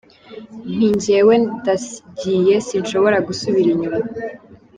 Nti 0.75 0.89
jyewe 1.01 1.35
ndagiye 1.59 2.55
sinshobora 2.67 3.17
gusubira 3.27 3.67
inyuma. 3.73 3.97